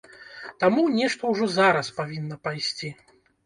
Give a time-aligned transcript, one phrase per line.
[0.63, 2.95] Таму нешта ўжо зараз павінна пайсці.